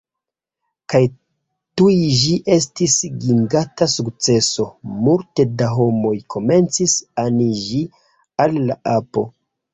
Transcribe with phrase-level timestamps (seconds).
[0.93, 1.01] Kaj
[1.81, 1.91] tuj
[2.21, 4.65] ĝi estis giganta sukceso!
[5.09, 7.85] Multe da homoj komencis aniĝi
[8.47, 9.29] al la apo